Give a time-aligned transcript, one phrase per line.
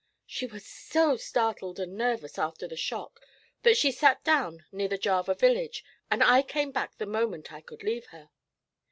[0.25, 3.19] 'She was so startled and nervous after the shock
[3.61, 7.61] that she sat down near the Java Village, and I came back the moment I
[7.61, 8.31] could leave her.'